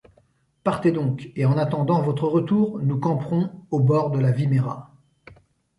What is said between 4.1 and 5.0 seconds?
la Wimerra.